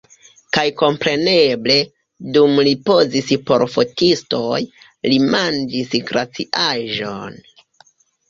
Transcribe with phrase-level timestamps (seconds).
[0.55, 1.75] Kaj kompreneble,
[2.37, 4.57] dum li pozis por fotistoj,
[5.11, 7.37] li manĝis glaciaĵon!